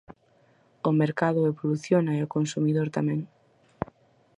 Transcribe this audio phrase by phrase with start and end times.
[0.89, 3.19] O mercado evoluciona e o consumidor tamén.